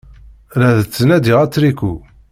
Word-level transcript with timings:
La 0.59 0.69
d-ttnadiɣ 0.79 1.37
atriku. 1.45 1.93